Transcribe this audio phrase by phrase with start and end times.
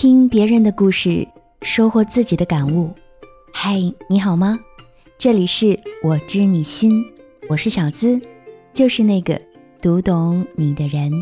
[0.00, 1.28] 听别人的故事，
[1.60, 2.88] 收获自己的感悟。
[3.52, 3.78] 嗨，
[4.08, 4.58] 你好吗？
[5.18, 7.04] 这里是我知你心，
[7.50, 8.18] 我是小资，
[8.72, 9.38] 就是那个
[9.82, 11.12] 读懂你的人。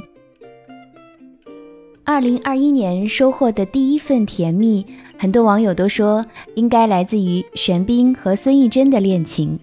[2.04, 4.86] 二零二一年收获的第一份甜蜜，
[5.18, 6.24] 很多网友都说
[6.54, 9.58] 应该来自于玄彬和孙艺珍的恋情。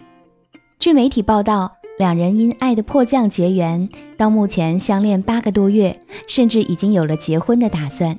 [0.78, 1.72] 据媒体报道。
[1.98, 3.88] 两人因爱的迫降结缘，
[4.18, 5.98] 到目前相恋八个多月，
[6.28, 8.18] 甚至已经有了结婚的打算。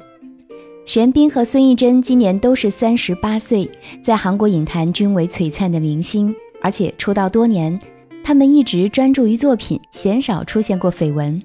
[0.87, 3.69] 玄彬和孙艺珍今年都是三十八岁，
[4.01, 7.77] 在韩国影坛均为璀璨的明星，而且出道多年，
[8.23, 11.43] 他们一直专注于作品，鲜少出现过绯闻。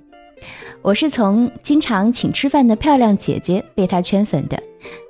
[0.81, 4.63] 我是从经常请吃饭的漂亮姐姐被他圈粉的，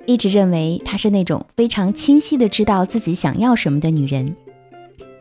[0.07, 4.35] 一直认为她是那种非常清晰的知道自己想要什么的女人。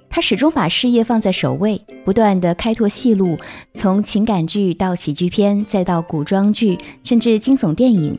[0.09, 3.37] 她始终把事业放在首位，不断的开拓戏路，
[3.75, 8.19] 从情感剧到喜剧片，再到古装剧，甚至惊悚电影。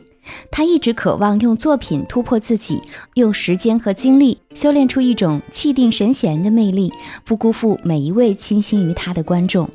[0.50, 2.80] 他一直渴望用作品突破自己，
[3.14, 6.92] 用时间和精力修炼出一种气定神闲的魅力，
[7.24, 9.68] 不辜负每一位倾心于他的观众。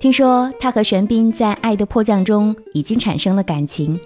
[0.00, 4.00] 听说他和玄彬在《爱的迫降》中已经产生了感情。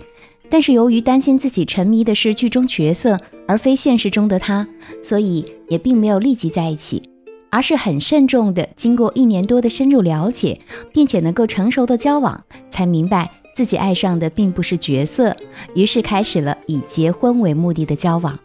[0.49, 4.69] 但是由于担心自己沉迷的是剧中角色，而非现实中的他，
[5.03, 7.03] 所以也并没有立即在一起，
[7.51, 10.61] 而是很慎重的经过一年多的深入了解，
[10.93, 15.35] 并且能够成熟的交往，才明白自己爱上的并不是角色，
[15.75, 18.39] 于是开始了以结婚为目的的交往。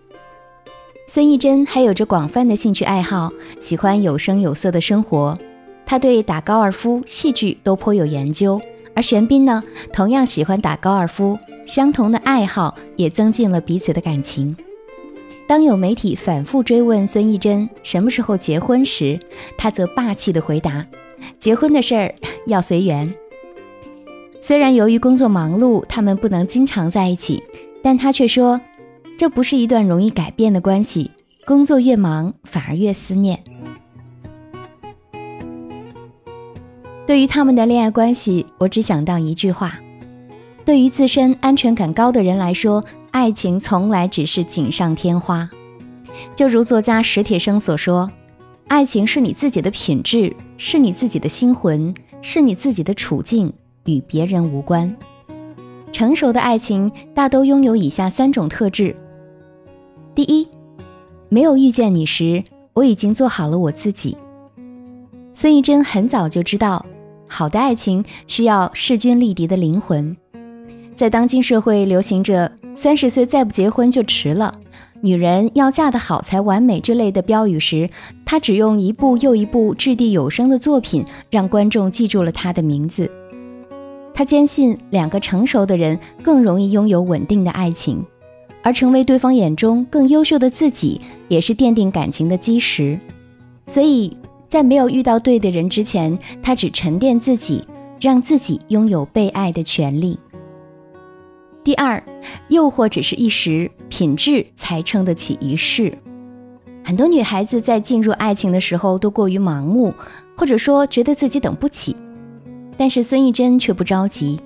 [1.05, 5.37] 孙艺珍还有着广泛的兴趣爱好，喜欢有声有色的生活，
[5.85, 8.61] 她对打高尔夫、戏剧都颇有研究，
[8.95, 11.37] 而玄彬呢，同样喜欢打高尔夫。
[11.65, 14.55] 相同的爱好也增进了彼此的感情。
[15.45, 19.19] 当有媒体反复追问孙艺珍什么时候结婚时，
[19.57, 20.87] 她则霸气地回答
[21.37, 22.15] ：“结婚的事儿
[22.45, 23.13] 要随缘。”
[24.43, 27.43] 虽然由于工作忙碌，他们不能经常在一起，
[27.83, 28.59] 但他却说
[29.15, 31.11] ：“这不是一段容易改变的关系，
[31.45, 33.39] 工作越忙反而越思念。”
[37.05, 39.79] 对于他们的恋爱关系，我只想到一句话。
[40.65, 45.47] 对于自身安全感高的人来说，爱情从来只是锦上添花。
[46.35, 48.11] 就如作家史铁生所说
[48.67, 51.93] ：“爱情是你自己的品质，是你自己的心魂，
[52.23, 53.53] 是你自己的处境，
[53.85, 54.95] 与别人无关。”
[55.91, 58.95] 成熟的爱情大都拥有以下三种特质：
[60.15, 60.47] 第一，
[61.27, 62.43] 没有遇见你时，
[62.73, 64.15] 我已经做好了我自己。
[65.33, 66.85] 孙艺珍很早就知道，
[67.27, 70.15] 好的爱情需要势均力敌的灵魂。
[70.95, 74.59] 在当今社会流行着“三十岁再不结婚就迟了
[75.01, 77.89] ”，“女人要嫁得好才完美”之类的标语时，
[78.23, 83.11] 她只用一部又一部掷地有声的作品，让观众记住了他的名字。
[84.13, 88.05] 他坚信，两个成熟的人更容易拥有稳定的爱情，
[88.61, 92.99] 而成为对方眼中更优秀的自己，也是奠定感情的基石。
[93.67, 94.15] 所以
[94.49, 97.63] 在没有遇到对的人之前，他只沉淀自己，
[97.99, 100.19] 让自己拥有被爱的权利。
[101.63, 102.03] 第二，
[102.49, 105.93] 诱惑只是一时，品质才撑得起一世。
[106.83, 109.93] 很多女孩子在进入爱情的时候都过于盲目，
[110.35, 111.95] 或者说觉得自己等不起。
[112.81, 114.39] 但是孙艺珍却不着急。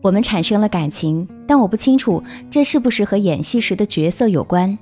[0.00, 4.78] 我们产生了感情，但我不清楚这是不是和演戏时的角色有关。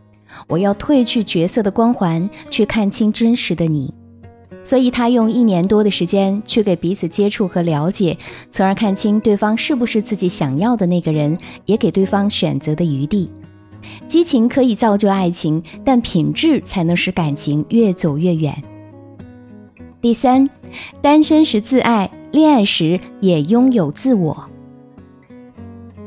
[0.46, 3.92] 我要褪去角色的光环，去看清真实的你。
[4.62, 8.16] 所以，他用一年多的时间去给彼此接触和了解，
[8.52, 13.28] 从而看清对方是不是自己想要的那个人，也给对方选择的余地。
[14.06, 18.56] 激情可以造就爱情，但品质才能使感情越走越远。
[20.00, 20.48] 第三，
[21.02, 24.48] 单身时自爱，恋爱时也拥有自我。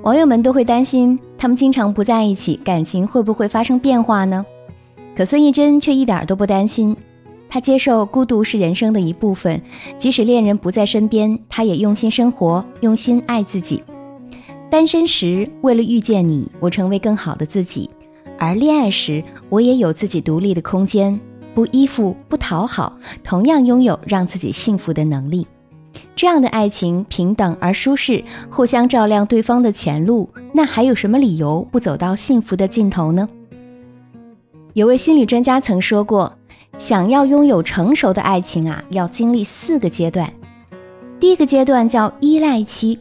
[0.03, 4.46] 网友们都会担心，他们经常不在一起，感情会不会发生变化呢？
[5.13, 6.96] 可孙艺珍却一点都不担心。
[7.50, 9.62] 她接受孤独是人生的一部分，
[9.97, 13.84] 即使恋人不在身边，她也用心生活，用心爱自己。
[14.69, 17.90] 单身时，为了遇见你，我成为更好的自己；
[18.40, 21.20] 而恋爱时，我也有自己独立的空间，
[21.53, 25.48] 不依附，不讨好，同样拥有让自己幸福的能力。
[26.16, 33.28] 这样的爱情平等而舒适，互相照亮对方的前路，那还有什么理由不走到幸福的尽头呢？
[34.74, 36.34] 有位心理专家曾说过。
[36.78, 40.34] 想要拥有成熟的爱情啊，要经历四个阶段。
[41.20, 42.97] 第一个阶段叫依赖期，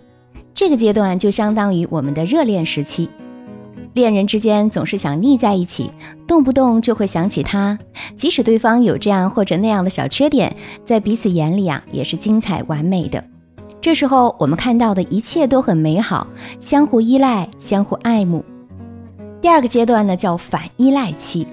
[0.53, 3.09] 这个阶段就相当于我们的热恋时期。
[3.93, 5.91] 恋人之间总是想腻在一起，
[6.27, 7.79] 动不动就会想起他，
[8.17, 10.55] 即使对方有这样或者那样的小缺点，
[10.85, 13.25] 在彼此眼里啊也是精彩完美的。
[13.81, 16.27] 这时候我们看到的一切都很美好，
[16.61, 18.45] 相互依赖，相互爱慕。
[19.41, 21.47] 第二个阶段呢，叫反依赖期。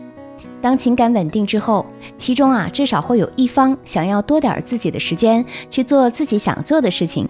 [0.61, 1.85] 当情感稳定之后，
[2.17, 7.29] 其中啊至少会有一方想要多点自己的时间去做自己想做的事情，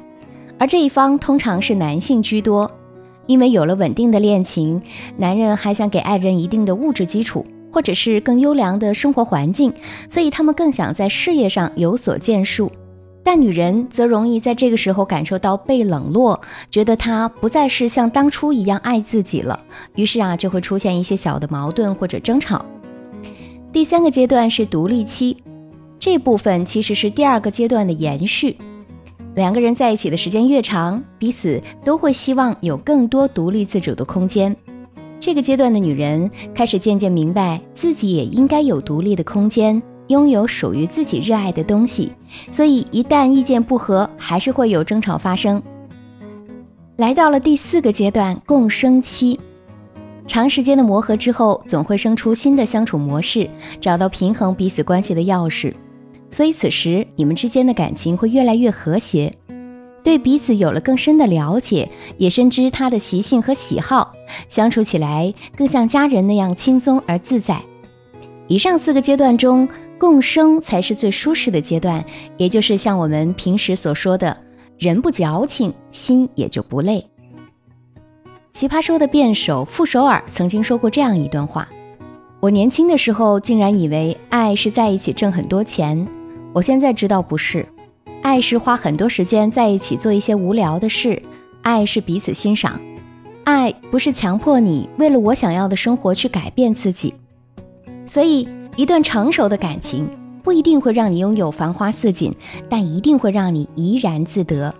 [0.57, 2.71] 而这一方通常是男性居多，
[3.27, 4.81] 因为有了稳定的恋情，
[5.17, 9.71] 男人还想给爱人一定的物质基础，或者是更优良的生活环境，
[10.09, 12.71] 所以他们更想在事业上有所建树。
[13.23, 16.39] 但女人则容易在这个时候感受到被冷落，
[16.71, 19.59] 觉得他不再是像当初一样爱自己了，
[19.95, 22.65] 于是啊就会出现一些小的矛盾或者争吵。
[23.73, 25.35] 第三个阶段是独立期，
[25.99, 28.55] 这部分其实是第二个阶段的延续。
[29.37, 34.55] 两个人在一起的时间越长，彼此都会希望有更多独立自主的空间。
[35.19, 39.79] 这个阶段的女人开始渐渐明白，自己也应该有独立的空间。
[40.07, 42.11] 拥有属于自己热爱的东西，
[42.49, 45.61] 所以一旦意见不合，还是会有争吵发生。
[46.95, 49.39] 来到了第四个阶段，共生期，
[50.25, 53.47] 长时间的磨合之后，总会生出新的相处模式，
[53.79, 55.75] 找到平衡彼此关系的钥匙。
[56.29, 59.33] 所以此时你们之间的感情会越来越和谐，
[60.03, 64.13] 对彼此有了更深的了解，也深知他的习性和喜好，
[64.49, 67.61] 相处起来更像家人那样轻松而自在。
[68.47, 69.67] 以上四个阶段中。
[69.99, 72.05] 共生才是最舒适的阶段，
[72.37, 74.37] 也就是像我们平时所说的
[74.77, 77.03] “人不矫情，心也就不累”。
[78.53, 81.67] 奇葩说的辩手傅首尔曾经说过这样一段话
[82.39, 86.07] ：“我年轻的时候竟然以为爱是在一起挣很多钱，
[86.57, 87.67] 我现在知道不是，
[88.23, 91.21] 爱是花很多时间在一起做一些无聊的事，
[91.61, 92.79] 爱是彼此欣赏，
[93.43, 97.13] 爱不是强迫你为了我想要的生活去改变自己，
[98.05, 100.07] 所以。”一段成熟的感情
[100.43, 102.31] 不一定会让你拥有繁花似锦，
[102.69, 104.71] 但一定会让你怡然自得。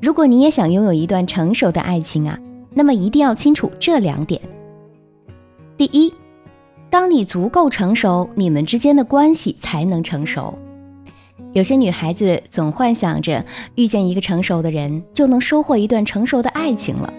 [0.00, 2.38] 如果你也想拥有一段成熟的爱情啊，
[2.70, 4.40] 那么一定要清楚这两点。
[5.76, 6.10] 第一，
[6.94, 10.56] 当你足够成熟，你们之间的关系才能成熟。
[11.52, 13.44] 有些女孩子总幻想着
[13.74, 17.12] 遇见一个成熟的人就能收获一段成熟的爱情了，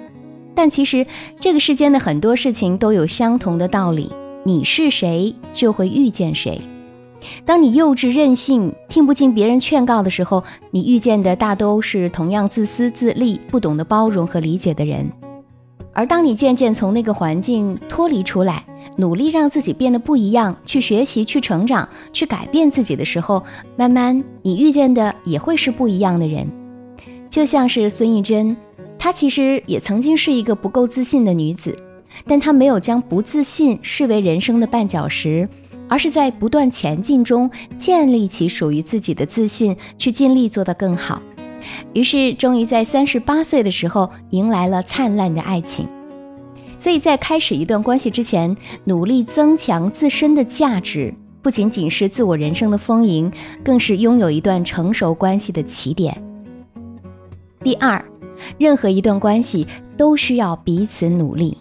[0.55, 1.05] 但其实
[1.41, 4.09] 这个世间的很多事情都有相同的道理。
[4.45, 6.61] 你是谁，就会遇见谁。
[7.43, 15.11] 当你幼稚任性、听不进别人劝告的时候，你遇见的大都是同样自私自利、不懂得包容和理解的人。
[15.95, 18.65] 而当你渐渐从那个环境脱离出来，
[18.97, 23.41] 努力让自己变得不一样，去学习、去成长、去改变自己的时候，
[23.77, 26.45] 慢慢你遇见的也会是不一样的人。
[27.29, 28.55] 就像是孙艺珍，
[28.99, 31.73] 她其实也曾经是一个不够自信的女子。
[32.27, 35.47] 但她没有将不自信视为人生的绊脚石，
[35.87, 41.21] 而是在不断前进中建立起属于自己的自信，去尽力做得更好。
[41.93, 45.87] 于是，终于在三十八岁的时候迎来了灿烂的爱情。
[46.77, 53.31] 所以在开始一段关系之前，努力增强自身的价值，不仅仅是自我人生的丰盈，
[53.63, 56.21] 更是拥有一段成熟关系的起点。
[57.63, 58.03] 第二，
[58.57, 59.65] 任何一段关系
[59.95, 61.57] 都需要彼此努力。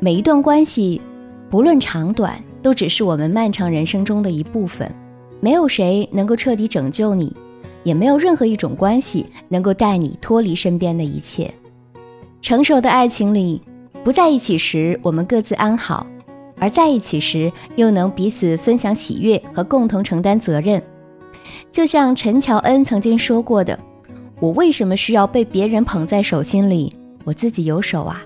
[0.00, 1.00] 每一段关系，
[1.48, 4.90] 不论长短，都只是我们漫长人生中的一部分。
[5.40, 7.32] 没有谁能够彻底拯救你，
[7.84, 11.52] 也没有任何一种关系能够带你脱离身边的一切。
[12.42, 13.62] 成熟的爱情里，
[14.02, 16.06] 不在一起时我们各自安好，
[16.58, 20.82] 而在一起时又能彼此分享喜悦和共同承担责任。
[21.70, 23.78] 就像陈乔恩曾经说过的
[24.40, 26.94] ：“我为什么需要被别人捧在手心里？
[27.24, 28.22] 我自己有手啊。”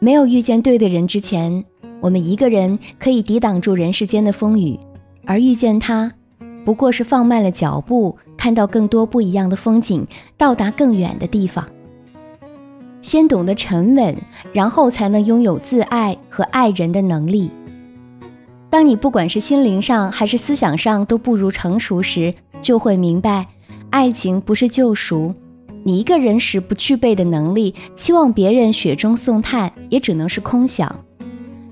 [0.00, 1.64] 没有遇见对的人之前，
[2.00, 4.78] 我们一个人可以抵挡住人世间的风雨，
[5.26, 6.12] 而遇见他，
[6.68, 10.06] 不过是放慢了脚步，看到更多不一样的风景，
[10.36, 11.66] 到达更远的地方。
[13.00, 14.14] 先懂得沉稳，
[14.52, 17.50] 然后才能拥有自爱和爱人的能力。
[18.68, 23.46] 当你不管是心灵上还是思想上都不如成熟时，就会明白，
[23.88, 25.32] 爱情不是救赎。
[25.84, 30.94] 你一个人时不具备的能力，期望别人雪中送炭，也只能是空想。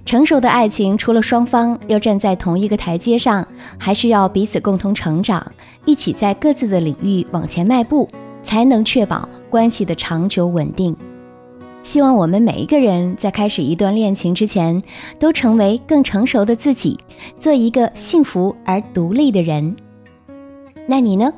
[0.07, 3.45] 成熟的爱情，除了双方要站在同一个台阶上，
[3.77, 5.45] 还需要彼此共同成长，
[5.85, 8.09] 一起在各自的领域往前迈步，
[8.41, 10.97] 才能确保关系的长久稳定。
[11.83, 14.81] 希望我们每一个人在开始一段恋情之前，
[15.19, 16.97] 都成为更成熟的自己，
[17.37, 19.75] 做一个幸福而独立的人。
[20.87, 21.33] 那你呢？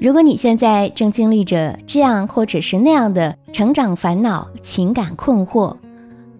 [0.00, 5.76] 如果你现在正经历着这样或者是那样的成长烦恼、情感困惑，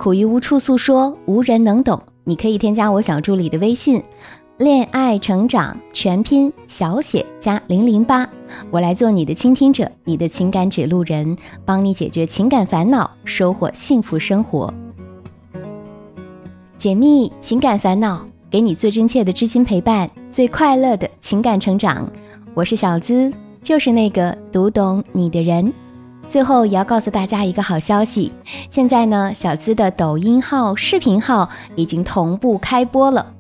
[0.00, 4.02] 苦于无处诉说、无人能懂，你可以添加我小助理的微信，
[4.56, 8.26] 恋爱成长全拼小写加零零八，
[8.70, 14.72] 我来做你的倾听者，你的情感指路人，帮你解决情感烦恼，收获幸福生活，
[16.78, 22.10] 解密情感烦恼，给你最真切的知心陪伴，最快乐的情感成长。
[22.54, 23.30] 我是小资，
[23.62, 25.70] 就是那个读懂你的人。
[26.30, 28.32] 最后也要告诉大家一个好消息，
[28.70, 33.34] 现在呢，小资的抖音号、视频号已经同步开播了。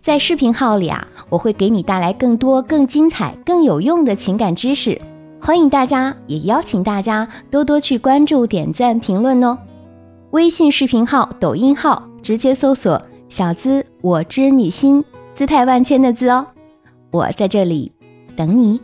[0.00, 4.98] 在视频号里啊，我会给你带来更多、更精彩、更有用的情感知识，
[5.38, 9.58] 欢迎大家，也邀请大家多多去关注、点赞、评论哦。
[10.30, 15.04] 微信视频号、抖音号直接搜索“小资我知你心”，
[15.36, 16.46] 姿态万千的“资”哦。
[17.10, 17.92] 我在这里
[18.34, 18.80] 等你。